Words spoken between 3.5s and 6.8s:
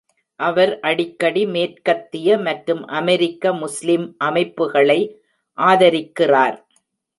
முஸ்லிம் அமைப்புகளை ஆதரிக்கிறார்.